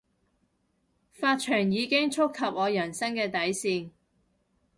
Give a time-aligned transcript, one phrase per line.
[1.15, 3.91] 髮長已經觸及我人生嘅底線